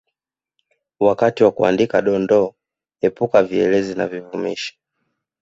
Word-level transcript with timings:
Wakati 1.05 1.43
wa 1.43 1.51
kuandika 1.51 2.01
Dondoo 2.01 2.53
epuka 3.01 3.43
vielezi 3.43 3.95
na 3.95 4.07
vivumishi 4.07 4.77